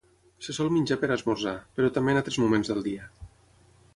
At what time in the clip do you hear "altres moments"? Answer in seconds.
2.21-2.71